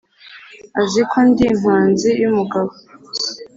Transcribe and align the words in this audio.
Azi 0.81 1.01
ko 1.09 1.17
ndi 1.27 1.43
impanzi 1.53 2.09
y'umugabo. 2.21 2.71